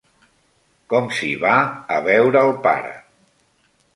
Com 0.93 1.09
s'hi 1.17 1.29
va 1.43 1.51
a 1.97 1.99
veure 2.07 2.43
el 2.47 2.51
pare? 2.65 2.97